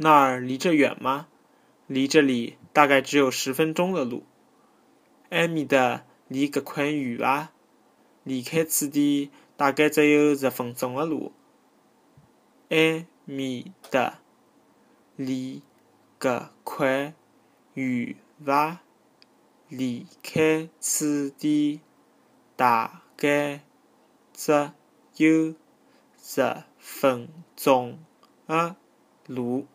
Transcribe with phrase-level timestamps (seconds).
[0.00, 1.26] 那儿离这远吗？
[1.88, 4.24] 离这里大概只有十分钟的路。
[5.30, 7.50] 埃面搭离搿块远伐？
[8.22, 11.32] 离开此地大概只有十分钟的路。
[12.68, 14.20] 埃面搭
[15.16, 15.62] 离
[16.20, 17.14] 搿块
[17.74, 18.78] 远伐？
[19.68, 21.80] 离开此地
[22.54, 23.62] 大概
[24.32, 24.70] 只
[25.16, 25.54] 有
[26.22, 27.98] 十分钟
[28.46, 28.76] 的
[29.26, 29.66] 路。